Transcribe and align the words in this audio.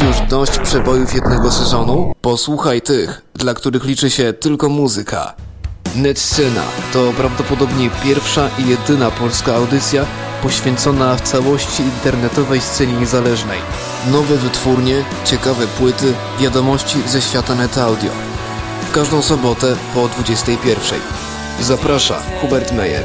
Już 0.00 0.20
dość 0.28 0.58
przebojów 0.58 1.14
jednego 1.14 1.50
sezonu? 1.50 2.12
Posłuchaj 2.20 2.82
tych, 2.82 3.22
dla 3.34 3.54
których 3.54 3.84
liczy 3.84 4.10
się 4.10 4.32
tylko 4.32 4.68
muzyka. 4.68 5.34
Netcena 5.94 6.62
to 6.92 7.12
prawdopodobnie 7.16 7.90
pierwsza 8.04 8.48
i 8.58 8.68
jedyna 8.68 9.10
polska 9.10 9.54
audycja 9.54 10.04
poświęcona 10.42 11.16
w 11.16 11.20
całości 11.20 11.82
internetowej 11.82 12.60
scenie 12.60 12.92
niezależnej. 12.92 13.58
Nowe 14.12 14.36
wytwórnie, 14.36 15.04
ciekawe 15.24 15.66
płyty, 15.66 16.12
wiadomości 16.40 16.98
ze 17.08 17.22
świata 17.22 17.54
net 17.54 17.78
audio. 17.78 18.10
W 18.90 18.92
każdą 18.92 19.22
sobotę 19.22 19.76
po 19.94 20.08
21. 20.08 21.00
Zaprasza 21.60 22.22
Hubert 22.40 22.72
Meyer. 22.72 23.04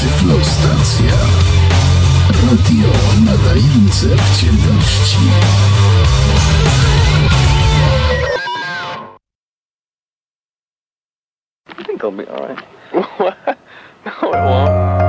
Tyflo 0.00 0.34
Stacja. 0.44 1.57
Radio 2.42 2.88
nadające 3.24 4.06
w 4.06 4.40
ciemności. 4.40 5.18
I 11.78 11.84
think 11.84 12.04
I'll 12.04 12.12
be 12.12 12.28
alright. 12.28 12.62
no, 12.92 13.02
it 14.04 14.44
won't. 14.44 15.07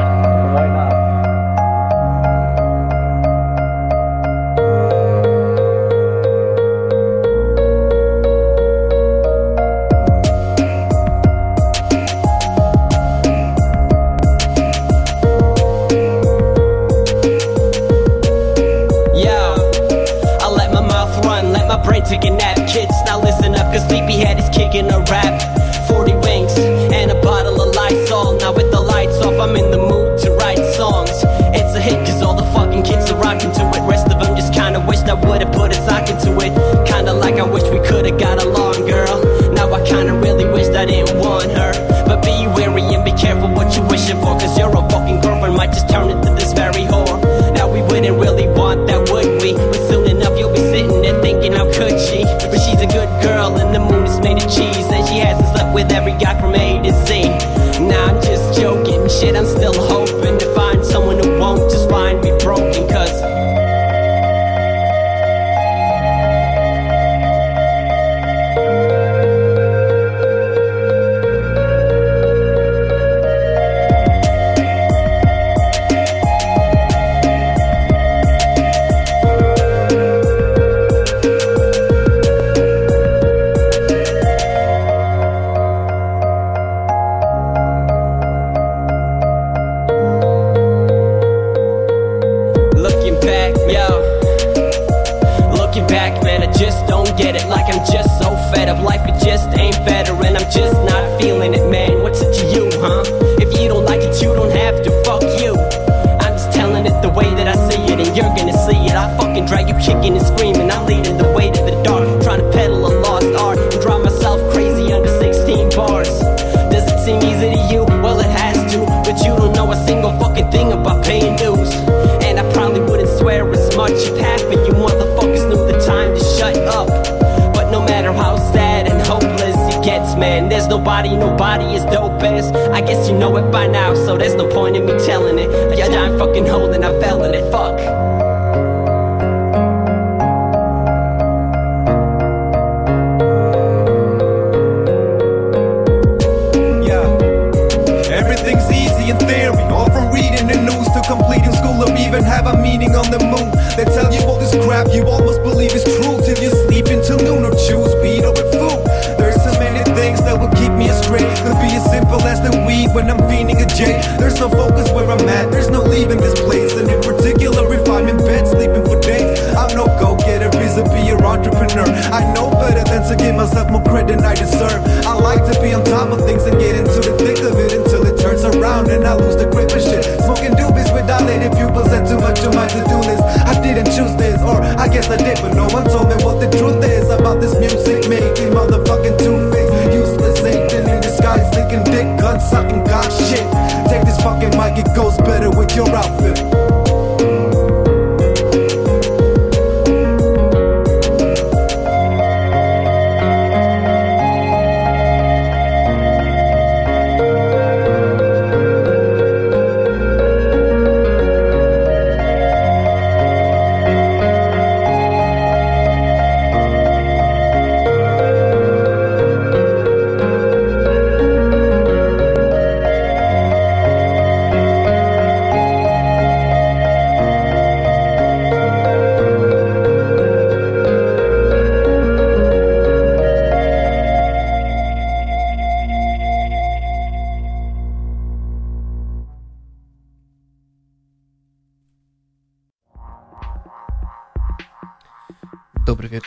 fucking 136.39 136.53
hole 136.53 136.71
and 136.73 136.85
I 136.85 136.99
fell 137.01 137.23
in 137.23 137.33
it, 137.33 137.51
fuck. 137.51 138.18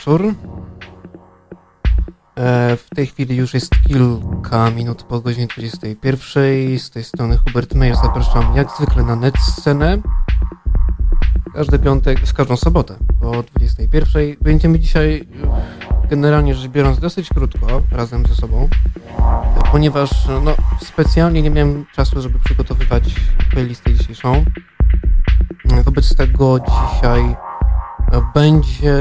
wieczór. 0.03 0.33
E, 2.35 2.77
w 2.77 2.89
tej 2.95 3.07
chwili 3.07 3.35
już 3.35 3.53
jest 3.53 3.71
kilka 3.87 4.71
minut 4.71 5.03
po 5.03 5.19
godzinie 5.19 5.47
21. 5.47 6.79
Z 6.79 6.89
tej 6.89 7.03
strony 7.03 7.37
Hubert 7.37 7.75
Meyer 7.75 7.95
zapraszam 7.95 8.55
jak 8.55 8.71
zwykle 8.71 9.03
na 9.03 9.15
netscenę. 9.15 9.97
Każdy 11.53 11.79
piątek, 11.79 12.19
w 12.19 12.33
każdą 12.33 12.55
sobotę 12.55 12.95
po 13.21 13.43
21. 13.43 14.35
Będziemy 14.41 14.79
dzisiaj 14.79 15.27
generalnie 16.09 16.55
rzecz 16.55 16.71
biorąc 16.71 16.99
dosyć 16.99 17.29
krótko 17.29 17.81
razem 17.91 18.25
ze 18.25 18.35
sobą, 18.35 18.69
ponieważ 19.71 20.27
no, 20.43 20.55
specjalnie 20.81 21.41
nie 21.41 21.49
miałem 21.49 21.85
czasu, 21.95 22.21
żeby 22.21 22.39
przygotowywać 22.39 23.03
playlistę 23.51 23.93
dzisiejszą. 23.93 24.45
Wobec 25.85 26.15
tego 26.15 26.59
dzisiaj 26.59 27.35
będzie 28.33 28.93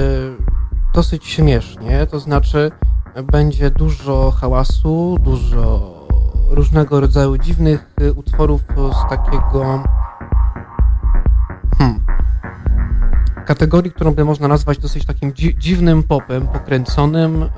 dosyć 0.95 1.27
śmiesznie, 1.27 2.07
to 2.07 2.21
znaczy 2.21 2.71
będzie 3.33 3.71
dużo 3.71 4.31
hałasu, 4.31 5.19
dużo 5.21 5.93
różnego 6.49 7.01
rodzaju 7.01 7.39
dziwnych 7.39 7.95
utworów 8.17 8.61
z 8.93 9.11
takiego 9.11 9.83
hmm, 11.79 12.01
kategorii, 13.47 13.93
którą 13.93 14.15
by 14.15 14.25
można 14.25 14.49
nazwać 14.49 14.79
dosyć 14.79 15.07
takim 15.07 15.33
dzi 15.33 15.57
dziwnym 15.59 16.03
popem, 16.03 16.49
pokręconym. 16.49 17.51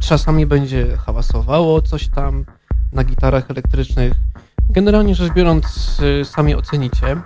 Czasami 0.00 0.46
będzie 0.46 0.96
hałasowało 0.96 1.82
coś 1.82 2.08
tam 2.08 2.44
na 2.92 3.04
gitarach 3.04 3.50
elektrycznych. 3.50 4.12
Generalnie 4.70 5.14
rzecz 5.14 5.32
biorąc, 5.32 6.00
sami 6.24 6.54
ocenicie. 6.54 7.16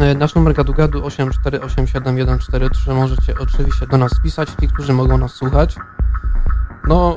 E, 0.00 0.14
nasz 0.14 0.34
numer 0.34 0.54
gadu-gadu 0.54 1.02
8487143 1.02 2.94
możecie 2.94 3.34
oczywiście 3.38 3.86
do 3.86 3.98
nas 3.98 4.20
pisać, 4.22 4.50
ci, 4.60 4.68
którzy 4.68 4.92
mogą 4.92 5.18
nas 5.18 5.34
słuchać. 5.34 5.76
No, 6.88 7.16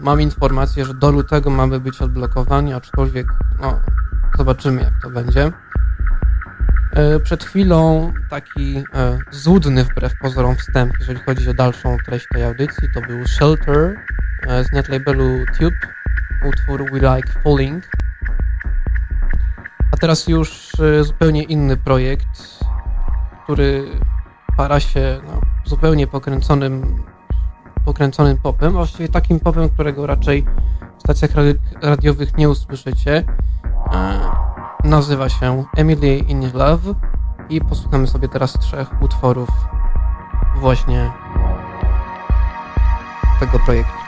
mam 0.00 0.20
informację, 0.20 0.84
że 0.84 0.94
do 0.94 1.10
lutego 1.10 1.50
mamy 1.50 1.80
być 1.80 2.02
odblokowani, 2.02 2.74
aczkolwiek 2.74 3.26
no, 3.60 3.80
zobaczymy 4.38 4.82
jak 4.82 4.92
to 5.02 5.10
będzie. 5.10 5.52
E, 6.92 7.20
przed 7.20 7.44
chwilą 7.44 8.12
taki 8.30 8.84
e, 8.94 9.18
złudny 9.30 9.84
wbrew 9.84 10.12
pozorom 10.18 10.56
wstęp, 10.56 10.92
jeżeli 11.00 11.20
chodzi 11.20 11.50
o 11.50 11.54
dalszą 11.54 11.96
treść 12.06 12.26
tej 12.32 12.44
audycji, 12.44 12.88
to 12.94 13.00
był 13.00 13.26
Shelter 13.26 13.96
z 14.62 14.72
netlabelu 14.72 15.44
Tube, 15.58 15.76
utwór 16.48 16.90
We 16.90 16.98
Like 16.98 17.32
Falling 17.44 17.84
teraz 20.00 20.28
już 20.28 20.72
e, 20.80 21.04
zupełnie 21.04 21.42
inny 21.42 21.76
projekt, 21.76 22.64
który 23.44 23.90
para 24.56 24.80
się 24.80 25.20
no, 25.26 25.40
zupełnie 25.64 26.06
pokręconym, 26.06 27.02
pokręconym 27.84 28.38
popem, 28.38 28.72
właściwie 28.72 29.08
takim 29.08 29.40
popem, 29.40 29.68
którego 29.68 30.06
raczej 30.06 30.44
w 30.98 31.00
stacjach 31.00 31.30
radiowych 31.82 32.36
nie 32.36 32.48
usłyszycie. 32.48 33.24
E, 33.92 34.20
nazywa 34.84 35.28
się 35.28 35.64
Emily 35.76 36.16
in 36.16 36.50
Love 36.54 36.94
i 37.50 37.60
posłuchamy 37.60 38.06
sobie 38.06 38.28
teraz 38.28 38.52
trzech 38.52 39.02
utworów 39.02 39.48
właśnie 40.60 41.12
tego 43.40 43.58
projektu. 43.58 44.00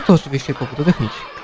No 0.00 0.06
to 0.06 0.14
oczywiście 0.14 0.54
powód 0.54 0.86
techniczny. 0.86 1.39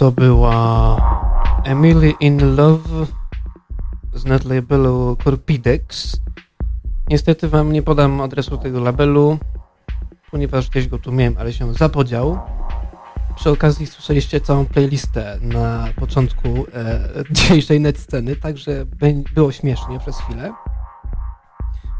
To 0.00 0.12
była 0.12 0.96
Emily 1.64 2.10
in 2.20 2.56
Love 2.56 3.06
z 4.14 4.24
netlabelu 4.24 5.16
Corpidex. 5.24 6.16
Niestety 7.08 7.48
wam 7.48 7.72
nie 7.72 7.82
podam 7.82 8.20
adresu 8.20 8.58
tego 8.58 8.80
labelu, 8.80 9.38
ponieważ 10.30 10.70
gdzieś 10.70 10.88
go 10.88 10.98
tu 10.98 11.12
miałem, 11.12 11.38
ale 11.38 11.52
się 11.52 11.74
zapodział. 11.74 12.38
Przy 13.36 13.50
okazji 13.50 13.86
słyszeliście 13.86 14.40
całą 14.40 14.66
playlistę 14.66 15.38
na 15.42 15.88
początku 15.96 16.48
e, 16.48 17.08
dzisiejszej 17.30 17.80
net 17.80 17.98
sceny, 17.98 18.36
także 18.36 18.86
było 19.34 19.52
śmiesznie 19.52 19.98
przez 19.98 20.18
chwilę. 20.18 20.52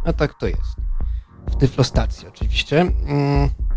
A 0.05 0.13
tak 0.13 0.35
to 0.35 0.47
jest. 0.47 0.77
W 1.51 1.57
Tyflostacji 1.57 2.29
oczywiście. 2.29 2.81
Mm. 2.81 3.70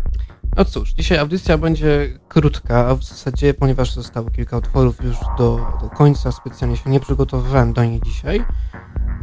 No 0.56 0.64
cóż, 0.64 0.92
dzisiaj 0.92 1.18
audycja 1.18 1.58
będzie 1.58 2.18
krótka 2.28 2.94
w 2.94 3.04
zasadzie, 3.04 3.54
ponieważ 3.54 3.92
zostało 3.92 4.30
kilka 4.30 4.56
utworów 4.56 5.04
już 5.04 5.16
do, 5.38 5.78
do 5.82 5.88
końca. 5.88 6.32
Specjalnie 6.32 6.76
się 6.76 6.90
nie 6.90 7.00
przygotowywałem 7.00 7.72
do 7.72 7.84
niej 7.84 8.00
dzisiaj. 8.04 8.44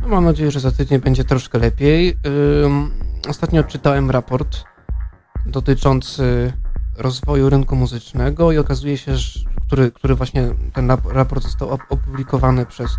No, 0.02 0.08
mam 0.08 0.26
nadzieję, 0.26 0.52
że 0.52 0.60
za 0.60 0.72
tydzień 0.72 1.00
będzie 1.00 1.24
troszkę 1.24 1.60
lepiej. 1.60 2.18
ostatnio 3.30 3.64
czytałem 3.64 4.12
raport 4.12 4.64
dotyczący 5.46 6.54
rozwoju 6.98 7.50
rynku 7.50 7.76
muzycznego 7.76 8.52
i 8.52 8.58
okazuje 8.58 8.98
się, 8.98 9.18
że, 9.18 9.40
który, 9.68 9.92
który 9.92 10.16
właśnie 10.16 10.50
ten 10.74 10.92
raport 11.06 11.44
został 11.44 11.70
opublikowany 11.70 12.66
przez 12.66 12.98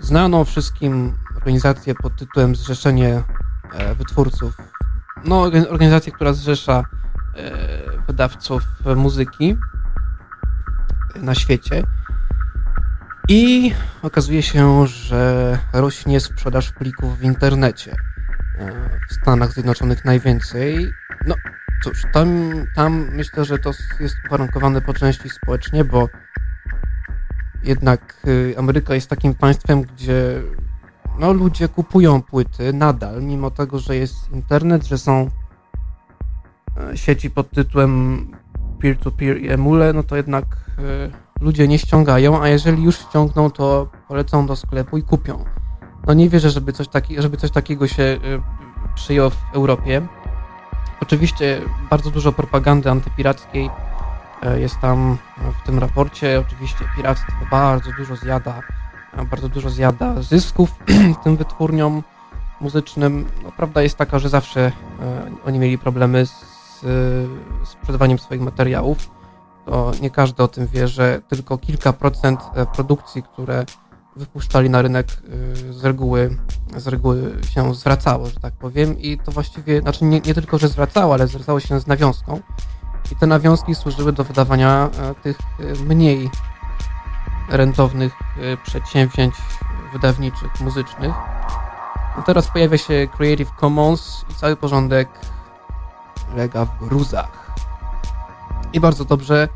znaną 0.00 0.44
wszystkim 0.44 1.16
organizację 1.36 1.94
pod 1.94 2.16
tytułem 2.16 2.56
Zrzeszenie 2.56 3.22
e, 3.72 3.94
Wytwórców. 3.94 4.56
No, 5.24 5.40
organizację, 5.70 6.12
która 6.12 6.32
zrzesza 6.32 6.84
wydawców 8.06 8.62
muzyki 8.96 9.56
na 11.16 11.34
świecie. 11.34 11.82
I 13.28 13.74
okazuje 14.02 14.42
się, 14.42 14.86
że 14.86 15.58
rośnie 15.72 16.20
sprzedaż 16.20 16.72
plików 16.72 17.18
w 17.18 17.22
internecie. 17.22 17.96
E, 18.58 18.90
w 19.10 19.14
Stanach 19.14 19.52
Zjednoczonych 19.52 20.04
najwięcej. 20.04 20.92
No 21.26 21.34
cóż, 21.84 22.02
tam, 22.12 22.52
tam 22.74 23.08
myślę, 23.12 23.44
że 23.44 23.58
to 23.58 23.70
jest 24.00 24.16
uwarunkowane 24.26 24.80
po 24.80 24.94
części 24.94 25.30
społecznie, 25.30 25.84
bo 25.84 26.08
jednak 27.62 28.16
y, 28.26 28.54
Ameryka 28.58 28.94
jest 28.94 29.10
takim 29.10 29.34
państwem, 29.34 29.82
gdzie 29.82 30.42
no, 31.18 31.32
ludzie 31.32 31.68
kupują 31.68 32.22
płyty 32.22 32.72
nadal, 32.72 33.22
mimo 33.22 33.50
tego, 33.50 33.78
że 33.78 33.96
jest 33.96 34.30
internet, 34.32 34.84
że 34.84 34.98
są 34.98 35.12
e, 35.20 35.43
sieci 36.94 37.30
pod 37.30 37.50
tytułem 37.50 38.26
peer-to-peer 38.80 39.42
i 39.42 39.48
emule, 39.48 39.92
no 39.92 40.02
to 40.02 40.16
jednak 40.16 40.44
y, 40.78 41.10
ludzie 41.40 41.68
nie 41.68 41.78
ściągają, 41.78 42.42
a 42.42 42.48
jeżeli 42.48 42.82
już 42.82 42.98
ściągną, 42.98 43.50
to 43.50 43.88
polecą 44.08 44.46
do 44.46 44.56
sklepu 44.56 44.98
i 44.98 45.02
kupią. 45.02 45.44
No 46.06 46.14
nie 46.14 46.28
wierzę, 46.28 46.50
żeby 46.50 46.72
coś, 46.72 46.88
taki, 46.88 47.22
żeby 47.22 47.36
coś 47.36 47.50
takiego 47.50 47.86
się 47.86 48.02
y, 48.02 48.18
przyjął 48.94 49.30
w 49.30 49.36
Europie. 49.54 50.02
Oczywiście 51.00 51.60
bardzo 51.90 52.10
dużo 52.10 52.32
propagandy 52.32 52.90
antypirackiej 52.90 53.70
e, 54.42 54.60
jest 54.60 54.80
tam 54.80 55.18
w 55.62 55.66
tym 55.66 55.78
raporcie. 55.78 56.40
Oczywiście 56.40 56.84
piractwo 56.96 57.32
bardzo 57.50 57.90
dużo 57.98 58.16
zjada, 58.16 58.60
e, 59.16 59.24
bardzo 59.24 59.48
dużo 59.48 59.70
zjada 59.70 60.22
zysków 60.22 60.70
tym 61.24 61.36
wytwórniom 61.36 62.02
muzycznym. 62.60 63.26
No, 63.44 63.52
prawda 63.52 63.82
jest 63.82 63.98
taka, 63.98 64.18
że 64.18 64.28
zawsze 64.28 64.60
e, 64.60 64.72
oni 65.46 65.58
mieli 65.58 65.78
problemy 65.78 66.26
z 66.26 66.53
sprzedawaniem 67.64 68.18
swoich 68.18 68.40
materiałów. 68.40 69.10
To 69.66 69.92
nie 70.02 70.10
każdy 70.10 70.42
o 70.42 70.48
tym 70.48 70.66
wie, 70.66 70.88
że 70.88 71.20
tylko 71.28 71.58
kilka 71.58 71.92
procent 71.92 72.40
produkcji, 72.74 73.22
które 73.22 73.64
wypuszczali 74.16 74.70
na 74.70 74.82
rynek 74.82 75.06
y, 75.68 75.72
z 75.72 75.84
reguły, 75.84 76.36
z 76.76 76.86
reguły 76.86 77.36
się 77.50 77.74
zwracało, 77.74 78.26
że 78.26 78.40
tak 78.40 78.54
powiem 78.54 78.98
i 78.98 79.18
to 79.18 79.32
właściwie, 79.32 79.80
znaczy 79.80 80.04
nie, 80.04 80.20
nie 80.20 80.34
tylko, 80.34 80.58
że 80.58 80.68
zwracało, 80.68 81.14
ale 81.14 81.26
zwracało 81.26 81.60
się 81.60 81.80
z 81.80 81.86
nawiązką 81.86 82.40
i 83.12 83.16
te 83.16 83.26
nawiązki 83.26 83.74
służyły 83.74 84.12
do 84.12 84.24
wydawania 84.24 84.90
e, 84.98 85.14
tych 85.14 85.38
e, 85.38 85.84
mniej 85.84 86.30
rentownych 87.48 88.12
e, 88.12 88.56
przedsięwzięć 88.56 89.34
wydawniczych, 89.92 90.60
muzycznych. 90.60 91.14
No 92.16 92.22
teraz 92.22 92.50
pojawia 92.50 92.78
się 92.78 93.08
Creative 93.16 93.50
Commons 93.60 94.24
i 94.30 94.34
cały 94.34 94.56
porządek 94.56 95.08
lega 96.36 96.64
w 96.64 96.78
gruzach. 96.78 97.54
I 98.72 98.80
bardzo 98.80 99.04
dobrze, 99.04 99.48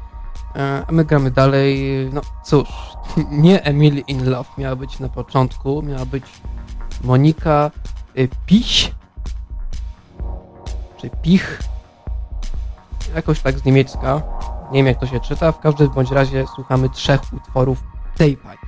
a 0.88 0.92
my 0.92 1.04
gramy 1.04 1.30
dalej. 1.30 1.80
No 2.12 2.20
cóż, 2.44 2.68
nie 3.44 3.62
Emily 3.64 4.00
in 4.00 4.30
Love 4.30 4.49
miała 4.58 4.76
być 4.76 4.99
na 4.99 5.08
początku, 5.08 5.82
miała 5.82 6.06
być 6.06 6.25
Monika 7.04 7.70
y, 8.18 8.28
Piś, 8.47 8.94
czy 10.97 11.11
Pich, 11.23 11.62
jakoś 13.14 13.40
tak 13.40 13.58
z 13.58 13.64
niemiecka. 13.64 14.23
Nie 14.73 14.78
wiem 14.78 14.87
jak 14.87 15.00
to 15.00 15.06
się 15.06 15.20
czyta, 15.20 15.52
w 15.52 15.61
każdym 15.61 15.88
bądź 15.88 16.11
razie 16.11 16.44
słuchamy 16.54 16.90
trzech 16.90 17.20
utworów 17.32 17.78
Daypipe. 18.18 18.49
Le 18.49 18.67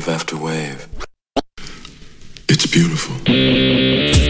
wave 0.00 0.08
after 0.08 0.36
wave. 0.36 0.88
It's 2.48 2.66
beautiful. 2.66 4.29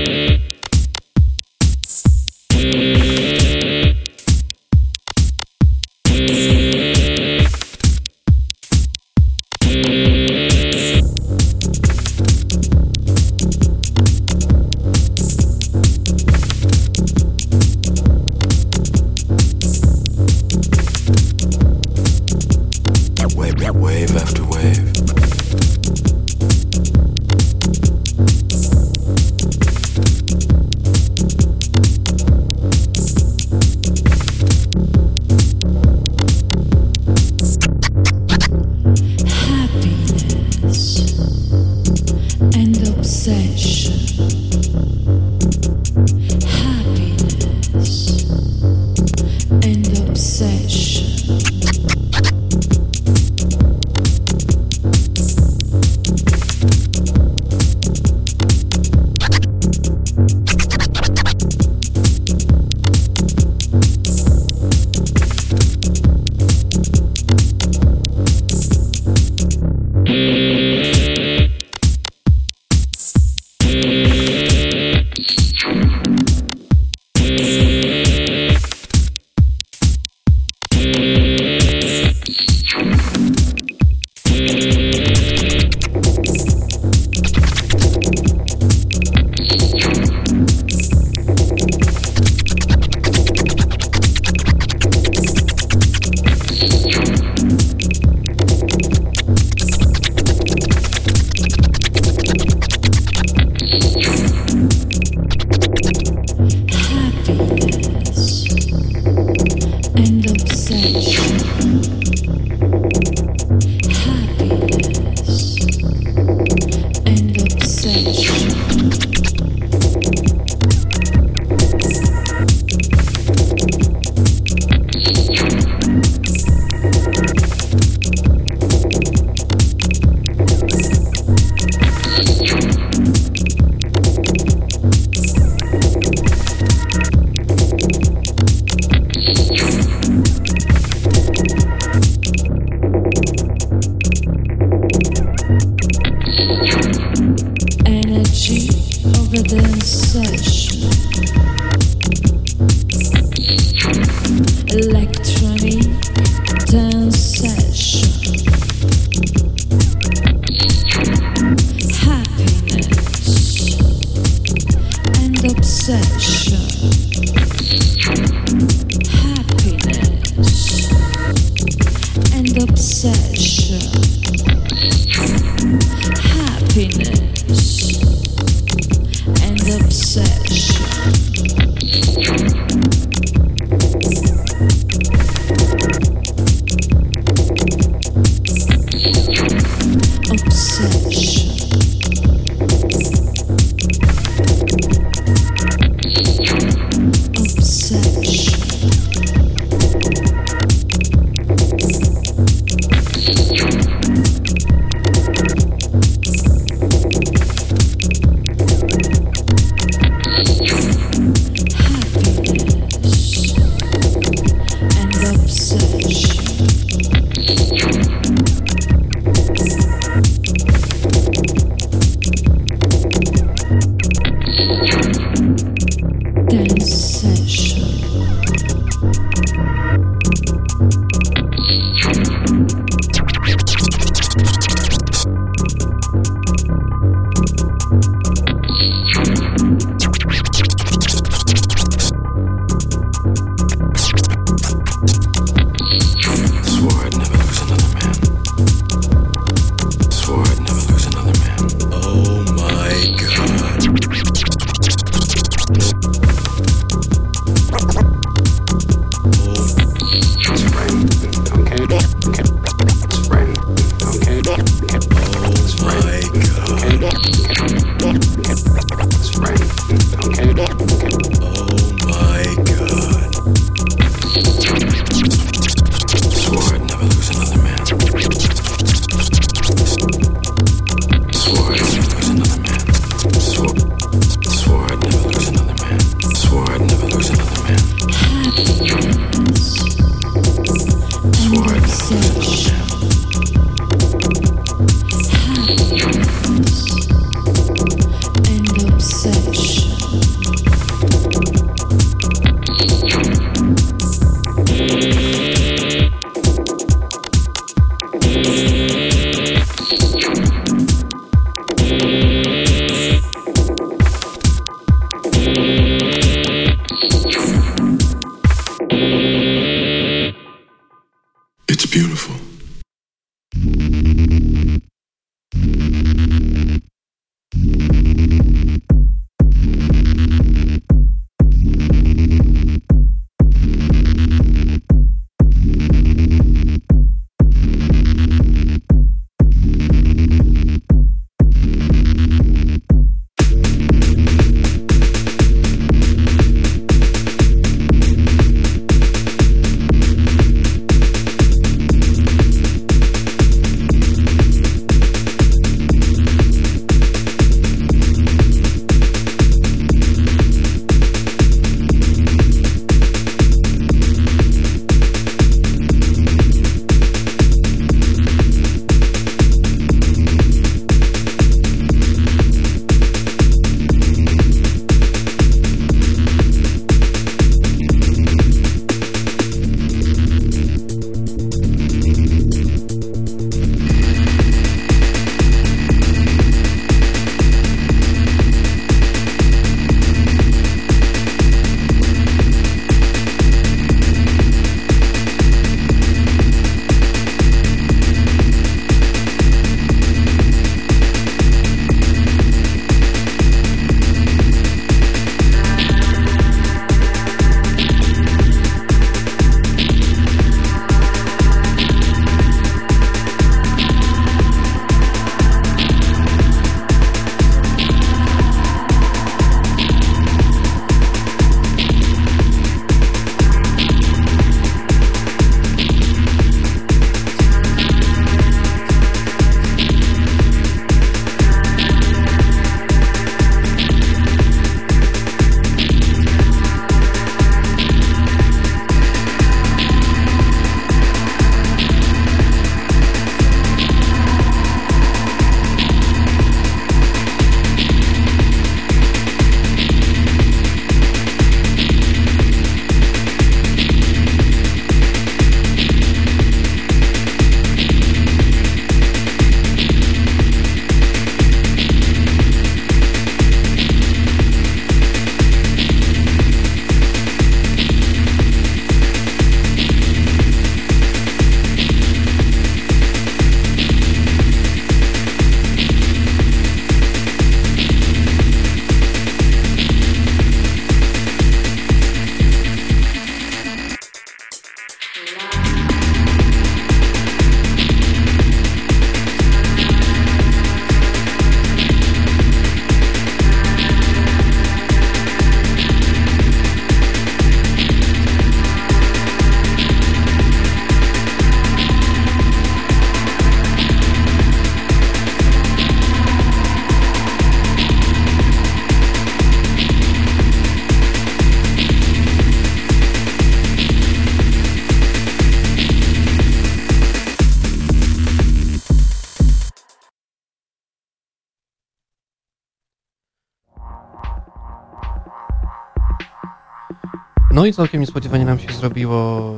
No 527.61 527.67
i 527.67 527.73
całkiem 527.73 528.01
niespodziewanie 528.01 528.45
nam 528.45 528.59
się 528.59 528.73
zrobiło 528.73 529.53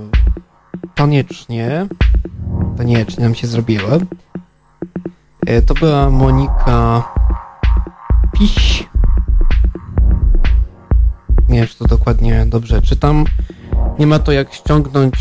taniecznie. 0.94 1.86
Taniecznie 2.76 3.24
nam 3.24 3.34
się 3.34 3.46
zrobiło. 3.46 3.88
E, 5.46 5.62
to 5.62 5.74
była 5.74 6.10
Monika 6.10 7.02
Piś. 8.32 8.88
Nie 11.48 11.58
wiem, 11.58 11.66
czy 11.66 11.78
to 11.78 11.84
dokładnie 11.84 12.46
dobrze 12.46 12.82
czytam. 12.82 13.24
Nie 13.98 14.06
ma 14.06 14.18
to 14.18 14.32
jak 14.32 14.54
ściągnąć 14.54 15.14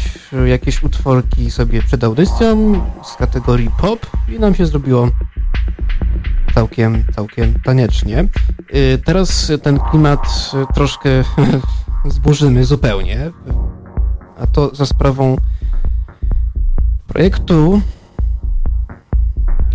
jakieś 0.45 0.83
utworki 0.83 1.51
sobie 1.51 1.81
przed 1.81 2.03
audycją 2.03 2.81
z 3.03 3.15
kategorii 3.15 3.69
pop 3.81 4.07
i 4.29 4.39
nam 4.39 4.55
się 4.55 4.65
zrobiło 4.65 5.09
całkiem, 6.53 7.03
całkiem 7.15 7.53
taniecznie. 7.63 8.19
E, 8.19 8.97
teraz 9.05 9.51
ten 9.63 9.79
klimat 9.79 10.51
troszkę 10.73 11.09
zburzymy 12.05 12.65
zupełnie. 12.65 13.31
A 14.39 14.47
to 14.47 14.75
za 14.75 14.85
sprawą 14.85 15.35
projektu, 17.07 17.81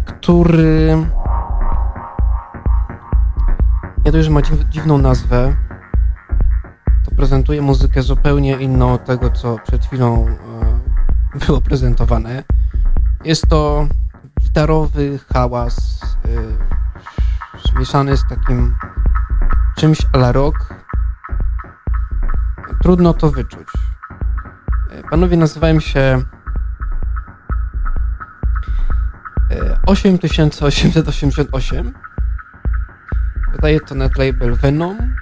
który 0.05 0.97
nie 4.05 4.13
dość, 4.13 4.25
że 4.25 4.31
ma 4.31 4.41
dziwną 4.71 4.99
nazwę, 4.99 5.57
to 7.05 7.11
prezentuje 7.17 7.63
muzykę 7.63 8.03
zupełnie 8.03 8.57
inną 8.57 8.93
od 8.93 9.05
tego, 9.05 9.31
co 9.31 9.57
przed 9.67 9.85
chwilą 9.85 10.27
e, 10.27 11.47
było 11.47 11.61
prezentowane. 11.61 12.43
Jest 13.25 13.49
to 13.49 13.87
gitarowy 14.41 15.19
hałas 15.33 16.01
e, 16.25 16.29
zmieszany 17.69 18.17
z 18.17 18.23
takim 18.29 18.75
czymś 19.77 19.99
a 20.13 20.19
la 20.19 20.33
rock, 20.33 20.76
trudno 22.87 23.15
to 23.15 23.31
wyczuć. 23.31 23.69
E, 24.91 25.03
panowie 25.11 25.37
nazywają 25.37 25.81
się 25.81 26.23
8888. 29.87 31.89
E, 31.89 31.93
Wydaje 33.53 33.81
to 33.81 33.95
net 33.95 34.19
label 34.19 34.55
Venom. 34.55 35.15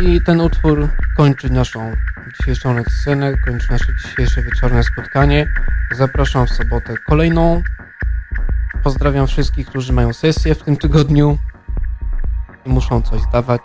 I 0.00 0.22
ten 0.22 0.40
utwór 0.40 0.88
kończy 1.16 1.50
naszą 1.50 1.92
dzisiejszą 2.40 2.76
scenę, 2.88 3.36
kończy 3.46 3.70
nasze 3.70 3.92
dzisiejsze 4.02 4.42
wieczorne 4.42 4.82
spotkanie. 4.82 5.52
Zapraszam 5.92 6.46
w 6.46 6.50
sobotę 6.50 6.94
kolejną. 7.06 7.62
Pozdrawiam 8.82 9.26
wszystkich, 9.26 9.66
którzy 9.66 9.92
mają 9.92 10.12
sesję 10.12 10.54
w 10.54 10.62
tym 10.62 10.76
tygodniu 10.76 11.38
i 12.66 12.68
muszą 12.68 13.02
coś 13.02 13.20
dawać. 13.32 13.62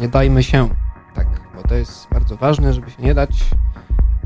Nie 0.00 0.08
dajmy 0.08 0.42
się. 0.42 0.68
Tak, 1.14 1.26
bo 1.56 1.62
to 1.62 1.74
jest 1.74 2.08
bardzo 2.12 2.36
ważne, 2.36 2.74
żeby 2.74 2.90
się 2.90 3.02
nie 3.02 3.14
dać. 3.14 3.50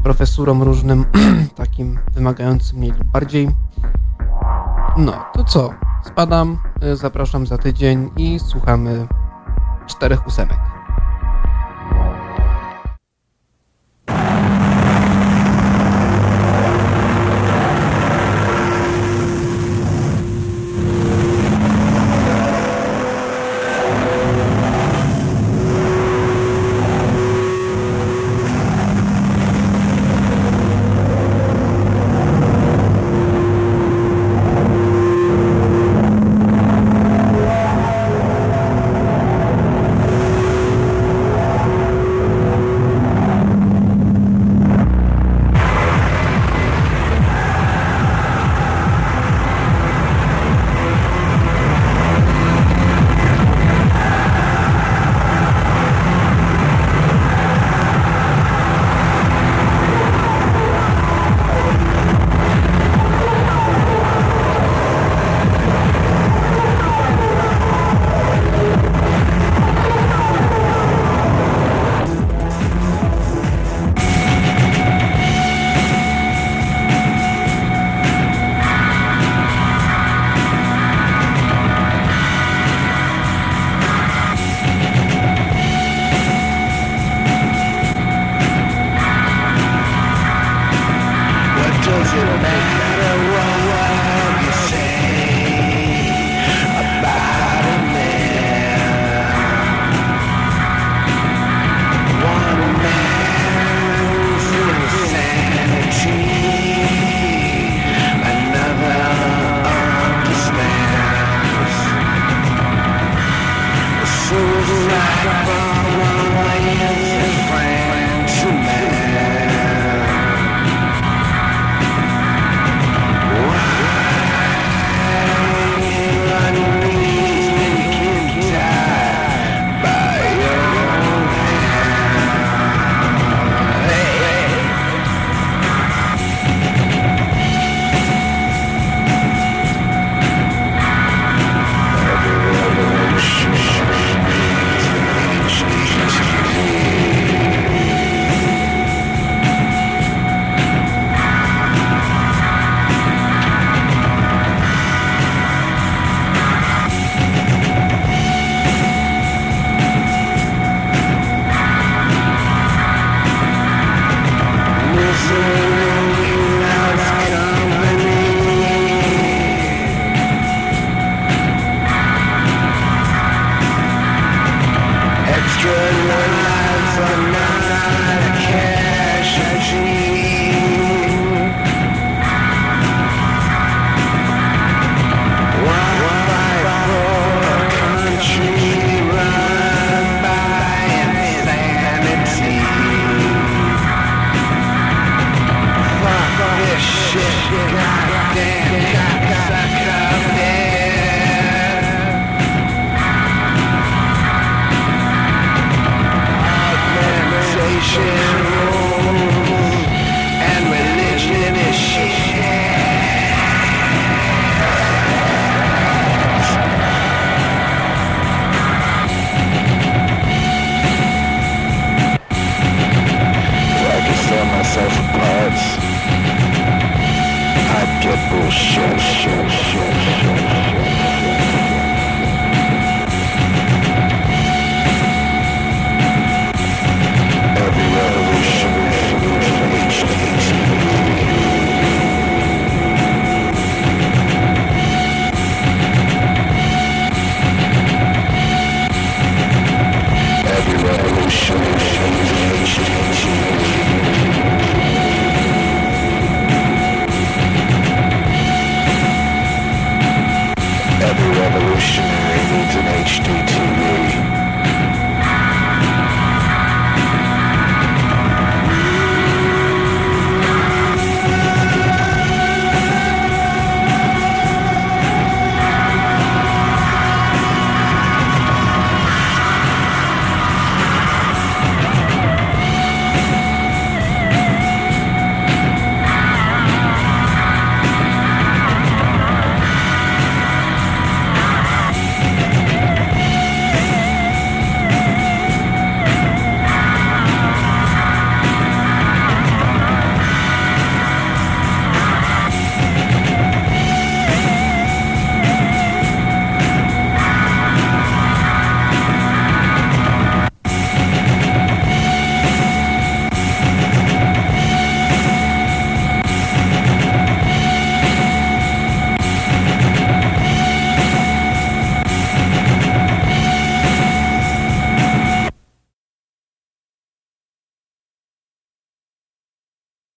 profesurom 0.02 0.62
różnym, 0.62 1.04
takim 1.56 1.98
wymagającym 2.12 2.78
mniej 2.78 2.90
lub 2.90 3.04
bardziej. 3.04 3.48
No, 4.96 5.24
to 5.32 5.44
co? 5.44 5.70
Spadam, 6.04 6.58
y, 6.82 6.96
zapraszam 6.96 7.46
za 7.46 7.58
tydzień 7.58 8.10
i 8.16 8.38
słuchamy 8.38 9.06
czterech 9.86 10.26
ósemek. 10.26 10.73